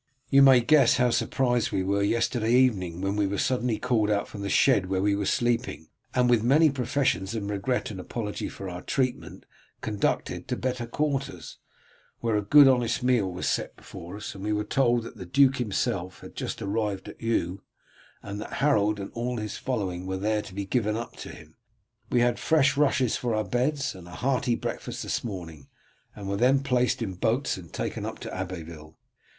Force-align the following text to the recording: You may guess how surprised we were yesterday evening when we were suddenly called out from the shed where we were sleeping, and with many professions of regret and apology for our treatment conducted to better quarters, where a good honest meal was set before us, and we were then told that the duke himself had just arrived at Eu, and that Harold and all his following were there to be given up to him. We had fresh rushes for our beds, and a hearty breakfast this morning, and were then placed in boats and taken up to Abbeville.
You 0.31 0.41
may 0.41 0.61
guess 0.61 0.97
how 0.97 1.11
surprised 1.11 1.71
we 1.71 1.83
were 1.83 2.01
yesterday 2.01 2.51
evening 2.55 3.01
when 3.01 3.15
we 3.15 3.27
were 3.27 3.37
suddenly 3.37 3.77
called 3.77 4.09
out 4.09 4.27
from 4.27 4.41
the 4.41 4.49
shed 4.49 4.87
where 4.87 4.99
we 5.03 5.13
were 5.15 5.27
sleeping, 5.27 5.89
and 6.15 6.27
with 6.27 6.41
many 6.41 6.71
professions 6.71 7.35
of 7.35 7.47
regret 7.47 7.91
and 7.91 7.99
apology 7.99 8.49
for 8.49 8.67
our 8.67 8.81
treatment 8.81 9.45
conducted 9.81 10.47
to 10.47 10.55
better 10.55 10.87
quarters, 10.87 11.59
where 12.19 12.35
a 12.35 12.41
good 12.41 12.67
honest 12.67 13.03
meal 13.03 13.31
was 13.31 13.47
set 13.47 13.75
before 13.77 14.17
us, 14.17 14.33
and 14.33 14.43
we 14.43 14.51
were 14.51 14.63
then 14.63 14.69
told 14.69 15.03
that 15.03 15.17
the 15.17 15.25
duke 15.27 15.57
himself 15.57 16.21
had 16.21 16.33
just 16.33 16.63
arrived 16.63 17.07
at 17.07 17.21
Eu, 17.21 17.59
and 18.23 18.41
that 18.41 18.53
Harold 18.53 18.99
and 18.99 19.11
all 19.13 19.37
his 19.37 19.59
following 19.59 20.07
were 20.07 20.17
there 20.17 20.41
to 20.41 20.55
be 20.55 20.65
given 20.65 20.97
up 20.97 21.15
to 21.17 21.29
him. 21.29 21.57
We 22.09 22.21
had 22.21 22.39
fresh 22.39 22.75
rushes 22.75 23.17
for 23.17 23.35
our 23.35 23.45
beds, 23.45 23.93
and 23.93 24.07
a 24.07 24.15
hearty 24.15 24.55
breakfast 24.55 25.03
this 25.03 25.23
morning, 25.23 25.67
and 26.15 26.27
were 26.27 26.37
then 26.37 26.63
placed 26.63 27.03
in 27.03 27.13
boats 27.13 27.55
and 27.55 27.71
taken 27.71 28.03
up 28.03 28.17
to 28.21 28.33
Abbeville. 28.35 28.97